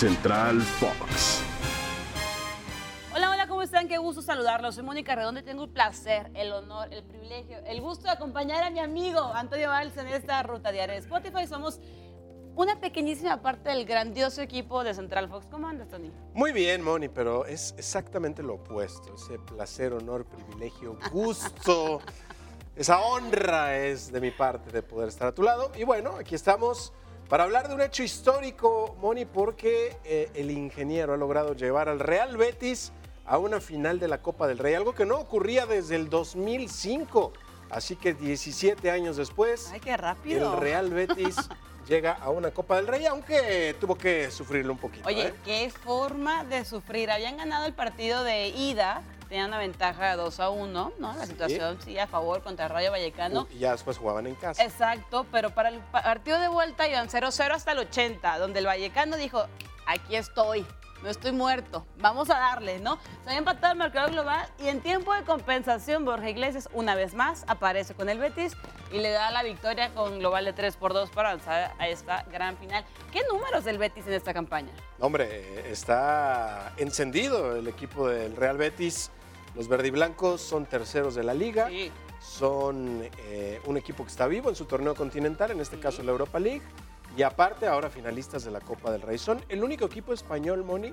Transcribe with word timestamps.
Central 0.00 0.62
Fox. 0.62 1.42
Hola, 3.14 3.32
hola, 3.32 3.46
¿cómo 3.46 3.60
están? 3.60 3.86
Qué 3.86 3.98
gusto 3.98 4.22
saludarlos. 4.22 4.76
Soy 4.76 4.82
Mónica 4.82 5.14
Redondo 5.14 5.40
y 5.40 5.42
tengo 5.42 5.64
el 5.64 5.68
placer, 5.68 6.30
el 6.32 6.52
honor, 6.52 6.88
el 6.90 7.04
privilegio, 7.04 7.58
el 7.66 7.82
gusto 7.82 8.04
de 8.04 8.12
acompañar 8.12 8.64
a 8.64 8.70
mi 8.70 8.78
amigo 8.78 9.20
Antonio 9.34 9.68
Valls 9.68 9.94
en 9.98 10.06
esta 10.06 10.42
ruta 10.42 10.72
diaria 10.72 10.94
de 10.94 11.00
Spotify. 11.02 11.46
Somos 11.46 11.80
una 12.56 12.80
pequeñísima 12.80 13.42
parte 13.42 13.68
del 13.68 13.84
grandioso 13.84 14.40
equipo 14.40 14.82
de 14.84 14.94
Central 14.94 15.28
Fox. 15.28 15.44
¿Cómo 15.50 15.68
andas, 15.68 15.90
Tony? 15.90 16.10
Muy 16.32 16.52
bien, 16.52 16.80
Moni, 16.80 17.10
pero 17.10 17.44
es 17.44 17.74
exactamente 17.76 18.42
lo 18.42 18.54
opuesto. 18.54 19.14
Ese 19.16 19.38
placer, 19.38 19.92
honor, 19.92 20.24
privilegio, 20.24 20.96
gusto, 21.12 22.00
esa 22.74 23.02
honra 23.02 23.76
es 23.76 24.10
de 24.10 24.22
mi 24.22 24.30
parte 24.30 24.70
de 24.70 24.82
poder 24.82 25.10
estar 25.10 25.28
a 25.28 25.34
tu 25.34 25.42
lado. 25.42 25.70
Y 25.76 25.84
bueno, 25.84 26.16
aquí 26.16 26.34
estamos 26.34 26.94
para 27.30 27.44
hablar 27.44 27.68
de 27.68 27.74
un 27.76 27.80
hecho 27.80 28.02
histórico, 28.02 28.96
Moni, 29.00 29.24
porque 29.24 29.96
eh, 30.04 30.28
el 30.34 30.50
ingeniero 30.50 31.14
ha 31.14 31.16
logrado 31.16 31.54
llevar 31.54 31.88
al 31.88 32.00
Real 32.00 32.36
Betis 32.36 32.90
a 33.24 33.38
una 33.38 33.60
final 33.60 34.00
de 34.00 34.08
la 34.08 34.20
Copa 34.20 34.48
del 34.48 34.58
Rey, 34.58 34.74
algo 34.74 34.96
que 34.96 35.06
no 35.06 35.14
ocurría 35.14 35.64
desde 35.64 35.94
el 35.94 36.10
2005. 36.10 37.32
Así 37.70 37.94
que 37.94 38.14
17 38.14 38.90
años 38.90 39.16
después, 39.16 39.70
Ay, 39.72 39.78
qué 39.78 39.96
rápido. 39.96 40.54
el 40.54 40.60
Real 40.60 40.90
Betis 40.90 41.36
llega 41.88 42.14
a 42.14 42.30
una 42.30 42.50
Copa 42.50 42.74
del 42.74 42.88
Rey, 42.88 43.06
aunque 43.06 43.76
tuvo 43.80 43.94
que 43.94 44.32
sufrirlo 44.32 44.72
un 44.72 44.80
poquito. 44.80 45.06
Oye, 45.06 45.28
¿eh? 45.28 45.34
qué 45.44 45.70
forma 45.70 46.42
de 46.42 46.64
sufrir. 46.64 47.12
Habían 47.12 47.36
ganado 47.36 47.64
el 47.64 47.74
partido 47.74 48.24
de 48.24 48.48
ida, 48.48 49.04
tenían 49.30 49.46
una 49.46 49.58
ventaja 49.58 50.10
de 50.10 50.16
2 50.16 50.40
a 50.40 50.50
1, 50.50 50.92
¿no? 50.98 51.14
La 51.14 51.22
Sí. 51.24 51.28
situación 51.28 51.78
sí 51.84 51.96
a 51.98 52.08
favor 52.08 52.42
contra 52.42 52.66
el 52.66 52.72
Rayo 52.72 52.90
Vallecano. 52.90 53.46
Y 53.54 53.60
ya 53.60 53.70
después 53.72 53.96
jugaban 53.96 54.26
en 54.26 54.34
casa. 54.34 54.62
Exacto, 54.64 55.24
pero 55.30 55.50
para 55.50 55.68
el 55.68 55.78
pa- 55.78 56.02
partido 56.02 56.40
de 56.40 56.48
vuelta 56.48 56.88
iban 56.88 57.08
0-0 57.08 57.54
hasta 57.54 57.70
el 57.72 57.78
80, 57.78 58.38
donde 58.38 58.58
el 58.58 58.66
Vallecano 58.66 59.16
dijo, 59.16 59.46
aquí 59.86 60.16
estoy, 60.16 60.66
no 61.04 61.08
estoy 61.08 61.30
muerto, 61.30 61.86
vamos 61.98 62.28
a 62.28 62.38
darle, 62.40 62.80
¿no? 62.80 62.98
Se 63.22 63.28
había 63.28 63.38
empatado 63.38 63.72
el 63.72 63.78
marcador 63.78 64.10
global 64.10 64.48
y 64.58 64.66
en 64.66 64.80
tiempo 64.80 65.14
de 65.14 65.22
compensación 65.22 66.04
Borja 66.04 66.28
Iglesias 66.28 66.68
una 66.72 66.96
vez 66.96 67.14
más 67.14 67.44
aparece 67.46 67.94
con 67.94 68.08
el 68.08 68.18
Betis 68.18 68.54
y 68.90 68.98
le 68.98 69.10
da 69.10 69.30
la 69.30 69.44
victoria 69.44 69.90
con 69.94 70.18
global 70.18 70.44
de 70.44 70.52
3 70.52 70.74
por 70.76 70.92
2 70.92 71.08
para 71.10 71.30
avanzar 71.30 71.72
a 71.78 71.86
esta 71.86 72.24
gran 72.32 72.56
final. 72.56 72.84
¿Qué 73.12 73.20
números 73.32 73.62
del 73.64 73.78
Betis 73.78 74.08
en 74.08 74.12
esta 74.14 74.34
campaña? 74.34 74.72
Hombre, 74.98 75.28
eh, 75.30 75.68
está 75.70 76.72
encendido 76.78 77.54
el 77.54 77.68
equipo 77.68 78.08
del 78.08 78.34
Real 78.34 78.56
Betis. 78.58 79.12
Los 79.54 79.68
verdiblancos 79.68 80.40
son 80.40 80.66
terceros 80.66 81.14
de 81.14 81.24
la 81.24 81.34
liga. 81.34 81.68
Sí. 81.68 81.90
Son 82.20 83.02
eh, 83.18 83.60
un 83.66 83.76
equipo 83.76 84.04
que 84.04 84.10
está 84.10 84.26
vivo 84.26 84.48
en 84.48 84.56
su 84.56 84.66
torneo 84.66 84.94
continental, 84.94 85.50
en 85.50 85.60
este 85.60 85.78
caso 85.80 86.02
la 86.02 86.12
Europa 86.12 86.38
League. 86.38 86.62
Y 87.16 87.22
aparte, 87.22 87.66
ahora 87.66 87.90
finalistas 87.90 88.44
de 88.44 88.50
la 88.50 88.60
Copa 88.60 88.92
del 88.92 89.02
Rey. 89.02 89.18
Son 89.18 89.42
el 89.48 89.64
único 89.64 89.86
equipo 89.86 90.12
español, 90.12 90.64
Moni, 90.64 90.92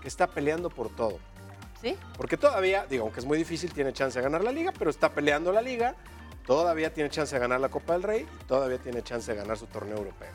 que 0.00 0.08
está 0.08 0.26
peleando 0.26 0.70
por 0.70 0.88
todo. 0.88 1.18
¿Sí? 1.82 1.96
Porque 2.16 2.36
todavía, 2.36 2.86
digo, 2.86 3.04
aunque 3.04 3.20
es 3.20 3.26
muy 3.26 3.38
difícil, 3.38 3.72
tiene 3.72 3.92
chance 3.92 4.18
de 4.18 4.22
ganar 4.22 4.42
la 4.42 4.50
liga, 4.50 4.72
pero 4.76 4.90
está 4.90 5.12
peleando 5.12 5.52
la 5.52 5.60
liga. 5.60 5.94
Todavía 6.46 6.92
tiene 6.94 7.10
chance 7.10 7.34
de 7.34 7.40
ganar 7.40 7.60
la 7.60 7.68
Copa 7.68 7.92
del 7.92 8.02
Rey 8.02 8.26
y 8.40 8.44
todavía 8.44 8.78
tiene 8.78 9.02
chance 9.02 9.30
de 9.30 9.36
ganar 9.36 9.58
su 9.58 9.66
torneo 9.66 9.98
europeo. 9.98 10.30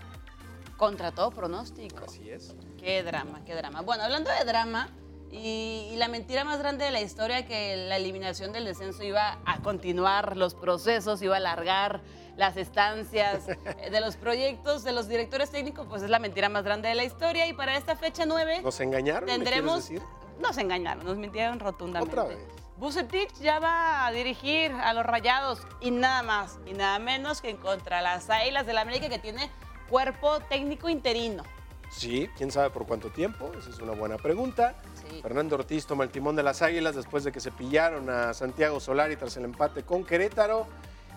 Contra 0.78 1.12
todo 1.12 1.32
pronóstico. 1.32 2.06
Así 2.06 2.30
es. 2.30 2.54
Qué 2.78 3.02
drama, 3.02 3.44
qué 3.46 3.56
drama. 3.56 3.82
Bueno, 3.82 4.04
hablando 4.04 4.30
de 4.30 4.46
drama 4.46 4.90
y, 5.34 5.90
y 5.92 5.96
la 5.96 6.08
mentira 6.08 6.44
más 6.44 6.60
grande 6.60 6.86
de 6.86 6.92
la 6.92 7.02
historia 7.02 7.46
que 7.46 7.76
la 7.76 7.98
eliminación 7.98 8.54
del 8.54 8.66
descenso 8.66 9.04
iba 9.04 9.40
a 9.46 9.60
continuar 9.62 10.38
los 10.38 10.54
procesos, 10.54 11.22
iba 11.24 11.34
a 11.34 11.38
alargar 11.38 12.02
las 12.38 12.56
estancias 12.56 13.48
de 13.92 14.02
los 14.02 14.16
proyectos 14.16 14.84
de 14.84 14.92
los 14.92 15.08
directores 15.08 15.50
técnicos, 15.50 15.88
pues 15.88 16.04
es 16.04 16.10
la 16.10 16.20
mentira 16.20 16.50
más 16.50 16.64
grande 16.64 16.90
de 16.90 16.96
la 16.96 17.04
historia 17.04 17.48
y 17.48 17.54
para 17.54 17.76
esta 17.78 17.96
fecha 17.96 18.26
9 18.26 18.62
¿Nos 18.64 18.80
engañaron? 18.80 19.26
tendremos 19.28 19.90
decir? 19.90 20.02
nos 20.40 20.58
engañaron, 20.58 21.06
nos 21.06 21.18
mintieron 21.18 21.60
rotundamente. 21.60 22.20
Otra 22.20 22.30
vez. 22.30 22.40
Bucetich 22.78 23.34
ya 23.40 23.60
va 23.60 24.06
a 24.06 24.12
dirigir 24.12 24.72
a 24.72 24.94
los 24.94 25.06
Rayados 25.06 25.60
y 25.80 25.92
nada 25.92 26.22
más 26.24 26.60
y 26.66 26.74
nada 26.74 27.00
menos 27.00 27.42
que 27.42 27.56
contra 27.56 28.02
las 28.02 28.30
Águilas 28.30 28.66
del 28.66 28.78
América 28.78 29.10
que 29.10 29.20
tiene 29.20 29.50
cuerpo 29.90 30.40
técnico 30.42 30.90
interino. 30.90 31.44
Sí, 31.92 32.30
quién 32.36 32.52
sabe 32.52 32.72
por 32.72 32.88
cuánto 32.88 33.10
tiempo, 33.12 33.52
esa 33.58 33.70
es 33.70 33.78
una 33.80 33.94
buena 33.94 34.18
pregunta. 34.18 34.76
Sí. 35.10 35.22
Fernando 35.22 35.56
Ortiz 35.56 35.86
toma 35.86 36.04
el 36.04 36.10
timón 36.10 36.36
de 36.36 36.44
las 36.44 36.62
Águilas 36.62 36.96
después 36.96 37.24
de 37.24 37.32
que 37.32 37.40
se 37.40 37.52
pillaron 37.52 38.10
a 38.10 38.34
Santiago 38.34 38.80
Solari 38.80 39.16
tras 39.16 39.36
el 39.38 39.46
empate 39.46 39.84
con 39.84 40.04
Querétaro. 40.04 40.68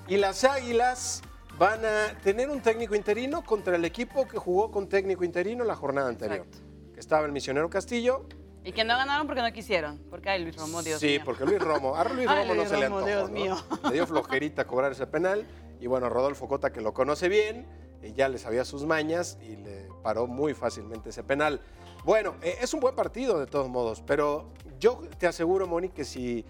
Y 0.08 0.16
las 0.16 0.44
Águilas 0.44 1.22
van 1.58 1.84
a 1.84 2.18
tener 2.22 2.50
un 2.50 2.60
técnico 2.60 2.94
interino 2.94 3.42
contra 3.44 3.76
el 3.76 3.84
equipo 3.84 4.26
que 4.28 4.38
jugó 4.38 4.70
con 4.70 4.88
técnico 4.88 5.24
interino 5.24 5.64
la 5.64 5.74
jornada 5.74 6.08
anterior. 6.08 6.46
Exacto. 6.46 6.58
Que 6.94 7.00
estaba 7.00 7.26
el 7.26 7.32
misionero 7.32 7.68
Castillo. 7.70 8.26
Y 8.64 8.72
que 8.72 8.84
no 8.84 8.96
ganaron 8.96 9.26
porque 9.26 9.42
no 9.42 9.52
quisieron. 9.52 9.98
Porque 10.10 10.28
hay 10.30 10.42
Luis 10.42 10.56
Romo, 10.56 10.82
Dios 10.82 10.98
sí, 11.00 11.06
mío. 11.06 11.22
porque 11.24 11.44
Luis 11.44 11.60
Romo, 11.60 11.94
a 11.94 12.04
Luis 12.04 12.26
Ay, 12.28 12.48
Romo 12.48 12.62
no 12.62 12.68
se 12.68 12.76
le 12.76 12.86
antojó, 12.86 13.06
Dios 13.06 13.30
¿no? 13.30 13.34
mío. 13.34 13.56
Le 13.84 13.92
dio 13.92 14.06
flojerita 14.06 14.66
cobrar 14.66 14.92
ese 14.92 15.06
penal. 15.06 15.46
Y 15.80 15.86
bueno, 15.86 16.08
Rodolfo 16.08 16.48
Cota, 16.48 16.72
que 16.72 16.80
lo 16.80 16.92
conoce 16.92 17.28
bien, 17.28 17.66
ya 18.14 18.28
le 18.28 18.38
sabía 18.38 18.64
sus 18.64 18.84
mañas 18.84 19.38
y 19.42 19.56
le 19.56 19.88
paró 20.02 20.26
muy 20.26 20.54
fácilmente 20.54 21.10
ese 21.10 21.22
penal. 21.22 21.60
Bueno, 22.04 22.34
eh, 22.42 22.58
es 22.60 22.72
un 22.74 22.80
buen 22.80 22.94
partido 22.94 23.38
de 23.40 23.46
todos 23.46 23.68
modos, 23.68 24.02
pero 24.06 24.52
yo 24.78 25.00
te 25.18 25.26
aseguro, 25.26 25.66
Moni, 25.66 25.88
que 25.88 26.04
si 26.04 26.44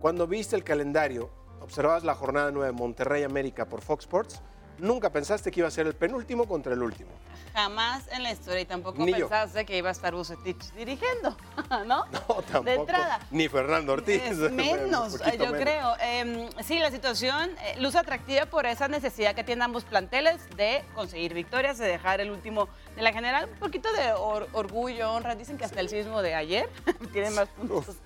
cuando 0.00 0.26
viste 0.26 0.54
el 0.56 0.64
calendario, 0.64 1.30
observabas 1.60 2.04
la 2.04 2.14
jornada 2.14 2.50
9 2.50 2.66
de 2.66 2.72
Monterrey 2.72 3.22
América 3.24 3.66
por 3.66 3.80
Fox 3.82 4.04
Sports, 4.04 4.42
nunca 4.78 5.10
pensaste 5.10 5.50
que 5.50 5.60
iba 5.60 5.68
a 5.68 5.70
ser 5.70 5.86
el 5.86 5.94
penúltimo 5.94 6.46
contra 6.46 6.72
el 6.74 6.82
último. 6.82 7.10
Jamás 7.52 8.08
en 8.12 8.22
la 8.22 8.32
historia 8.32 8.60
y 8.62 8.64
tampoco 8.64 9.04
Ni 9.04 9.12
yo. 9.12 9.28
pensaste 9.28 9.64
que 9.64 9.76
iba 9.76 9.88
a 9.88 9.92
estar 9.92 10.14
Bucetich 10.14 10.72
dirigiendo, 10.72 11.36
¿no? 11.86 12.04
No, 12.06 12.41
tampoco. 12.52 12.64
De 12.64 12.74
entrada. 12.74 13.20
Ni 13.30 13.48
Fernando 13.48 13.92
Ortiz. 13.94 14.22
Es 14.26 14.36
menos, 14.50 15.18
yo 15.18 15.38
menos. 15.46 15.60
creo. 15.60 15.94
Eh, 16.02 16.48
sí, 16.62 16.78
la 16.78 16.90
situación 16.90 17.50
eh, 17.62 17.76
luce 17.80 17.98
atractiva 17.98 18.46
por 18.46 18.66
esa 18.66 18.88
necesidad 18.88 19.34
que 19.34 19.44
tienen 19.44 19.62
ambos 19.62 19.84
planteles 19.84 20.40
de 20.56 20.82
conseguir 20.94 21.34
victorias, 21.34 21.78
de 21.78 21.86
dejar 21.86 22.20
el 22.20 22.30
último 22.30 22.68
de 22.96 23.02
la 23.02 23.12
general. 23.12 23.48
Un 23.52 23.58
poquito 23.58 23.92
de 23.92 24.12
or- 24.12 24.48
orgullo, 24.52 25.12
honra. 25.12 25.34
Dicen 25.34 25.58
que 25.58 25.64
hasta 25.64 25.80
el 25.80 25.88
sismo 25.88 26.22
de 26.22 26.34
ayer 26.34 26.68
tiene 27.12 27.30
más 27.30 27.48
puntos. 27.48 27.88
Uf. 27.88 27.96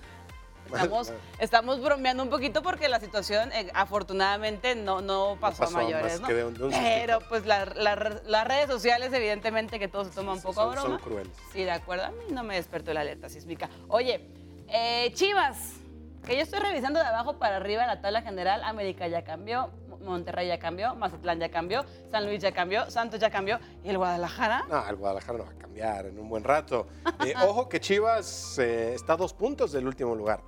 Estamos, 0.75 1.13
estamos 1.39 1.81
bromeando 1.81 2.23
un 2.23 2.29
poquito 2.29 2.61
porque 2.61 2.87
la 2.89 2.99
situación 2.99 3.51
eh, 3.53 3.69
afortunadamente 3.73 4.75
no, 4.75 5.01
no 5.01 5.37
pasó, 5.39 5.63
pasó 5.63 5.77
a 5.79 5.83
mayores, 5.83 6.21
¿no? 6.21 6.27
un- 6.27 6.61
un 6.63 6.71
Pero 6.71 7.19
pues 7.29 7.45
la- 7.45 7.65
la- 7.65 8.21
las 8.25 8.47
redes 8.47 8.67
sociales 8.67 9.11
evidentemente 9.13 9.79
que 9.79 9.87
todo 9.87 10.05
se 10.05 10.11
toma 10.11 10.33
un 10.33 10.41
poco 10.41 10.61
a 10.61 10.65
son- 10.65 10.75
son 10.75 10.83
broma. 10.85 10.99
crueles. 10.99 11.33
Sí, 11.53 11.63
de 11.63 11.71
acuerdo. 11.71 12.05
A 12.05 12.11
mí 12.11 12.23
no 12.31 12.43
me 12.43 12.55
despertó 12.55 12.93
la 12.93 13.01
alerta 13.01 13.29
sísmica. 13.29 13.69
Oye, 13.87 14.29
eh, 14.67 15.11
Chivas, 15.13 15.73
que 16.25 16.35
yo 16.35 16.41
estoy 16.41 16.59
revisando 16.59 16.99
de 16.99 17.05
abajo 17.05 17.37
para 17.37 17.55
arriba 17.57 17.85
la 17.85 18.01
tabla 18.01 18.21
general. 18.21 18.61
América 18.63 19.07
ya 19.07 19.23
cambió, 19.23 19.69
Mo- 19.87 19.97
Monterrey 19.99 20.47
ya 20.47 20.59
cambió, 20.59 20.93
Mazatlán 20.95 21.39
ya 21.39 21.49
cambió, 21.49 21.85
San 22.11 22.25
Luis 22.25 22.41
ya 22.41 22.51
cambió, 22.51 22.89
Santos 22.91 23.19
ya 23.19 23.29
cambió. 23.29 23.59
¿Y 23.83 23.89
el 23.89 23.97
Guadalajara? 23.97 24.65
No, 24.69 24.87
el 24.87 24.95
Guadalajara 24.97 25.37
no 25.37 25.45
va 25.45 25.51
a 25.51 25.55
cambiar 25.55 26.05
en 26.07 26.19
un 26.19 26.27
buen 26.29 26.43
rato. 26.43 26.87
Eh, 27.25 27.33
ojo 27.47 27.69
que 27.69 27.79
Chivas 27.79 28.57
eh, 28.59 28.93
está 28.93 29.13
a 29.13 29.17
dos 29.17 29.33
puntos 29.33 29.71
del 29.71 29.87
último 29.87 30.15
lugar. 30.15 30.41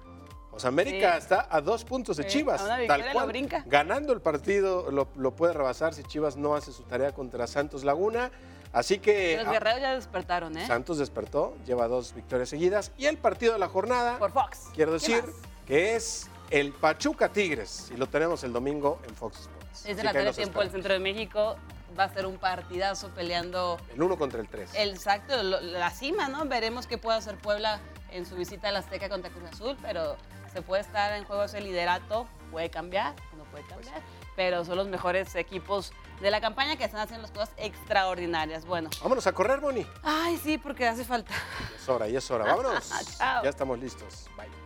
O 0.59 0.61
sea, 0.61 0.67
América 0.67 1.13
Sí. 1.13 1.17
está 1.19 1.47
a 1.49 1.61
dos 1.61 1.85
puntos 1.85 2.17
de 2.17 2.23
Sí, 2.23 2.39
Chivas. 2.39 2.59
a 2.61 2.85
tal 2.85 3.13
cual. 3.13 3.27
brinca. 3.27 3.63
Ganando 3.65 4.11
el 4.11 4.19
partido 4.19 4.91
lo, 4.91 5.07
lo 5.15 5.33
puede 5.33 5.53
rebasar 5.53 5.93
si 5.93 6.03
Chivas 6.03 6.35
no 6.35 6.53
hace 6.53 6.73
su 6.73 6.83
tarea 6.83 7.13
contra 7.13 7.47
Santos 7.47 7.85
Laguna. 7.85 8.29
Así 8.73 8.99
que 8.99 9.37
Los 9.37 9.47
ah, 9.47 9.51
guerreros 9.53 9.79
ya 9.79 9.95
despertaron, 9.95 10.57
¿eh? 10.57 10.67
Santos 10.67 10.97
despertó, 10.97 11.55
lleva 11.65 11.87
dos 11.87 12.13
victorias 12.13 12.49
seguidas. 12.49 12.91
Y 12.97 13.05
el 13.05 13.17
partido 13.17 13.53
de 13.53 13.59
la 13.59 13.69
jornada, 13.69 14.19
Por 14.19 14.33
Fox. 14.33 14.67
quiero 14.75 14.91
¿Qué 14.91 14.97
decir, 14.99 15.23
que 15.65 15.95
es 15.95 16.27
el 16.49 16.73
Pachuca 16.73 17.29
Tigres. 17.29 17.89
Y 17.93 17.97
lo 17.97 18.07
tenemos 18.07 18.43
el 18.43 18.51
domingo 18.51 18.99
en 19.07 19.15
Fox 19.15 19.39
Sports. 19.39 19.83
Desde 19.85 20.03
la 20.03 20.11
tarde 20.11 20.33
tiempo 20.33 20.59
del 20.59 20.71
centro 20.71 20.91
de 20.91 20.99
México 20.99 21.55
va 21.97 22.03
a 22.03 22.13
ser 22.13 22.25
un 22.25 22.37
partidazo 22.37 23.07
peleando 23.15 23.79
El 23.95 24.03
uno 24.03 24.17
contra 24.17 24.41
el 24.41 24.49
tres. 24.49 24.71
el 24.75 24.89
exacto, 24.89 25.41
la 25.41 25.89
cima, 25.89 26.27
¿no? 26.27 26.43
Veremos 26.45 26.85
qué 26.85 26.97
puede 26.97 27.17
hacer 27.17 27.37
Puebla 27.37 27.79
en 28.11 28.25
su 28.25 28.35
visita 28.35 28.67
al 28.67 28.75
Azteca 28.75 29.07
contra 29.07 29.31
Cruz 29.31 29.49
Azul, 29.53 29.77
pero 29.81 30.15
se 30.49 30.61
puede 30.61 30.81
estar 30.81 31.13
en 31.13 31.23
juego 31.25 31.43
ese 31.43 31.61
liderato, 31.61 32.27
puede 32.51 32.69
cambiar, 32.69 33.13
no 33.37 33.43
puede 33.45 33.63
cambiar, 33.65 34.01
pero 34.35 34.65
son 34.65 34.77
los 34.77 34.87
mejores 34.87 35.33
equipos 35.35 35.91
de 36.21 36.31
la 36.31 36.41
campaña 36.41 36.75
que 36.75 36.83
están 36.83 37.01
haciendo 37.01 37.21
las 37.23 37.31
cosas 37.31 37.51
extraordinarias. 37.57 38.65
Bueno, 38.65 38.89
Vámonos 39.01 39.25
a 39.27 39.31
correr, 39.33 39.61
Moni. 39.61 39.85
ay, 40.03 40.37
sí, 40.37 40.57
porque 40.57 40.87
hace 40.87 41.05
falta. 41.05 41.33
Es 41.75 41.87
hora, 41.87 42.07
y 42.07 42.15
es 42.15 42.29
hora. 42.31 42.45
Vámonos. 42.45 42.91
Ya 43.19 43.49
estamos 43.49 43.79
listos. 43.79 44.25
Bye. 44.35 44.58